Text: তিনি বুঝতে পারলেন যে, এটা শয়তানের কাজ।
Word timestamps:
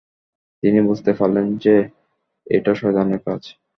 তিনি 0.63 0.79
বুঝতে 0.81 1.11
পারলেন 1.13 1.57
যে, 1.57 1.75
এটা 2.47 2.71
শয়তানের 2.75 3.19
কাজ। 3.25 3.41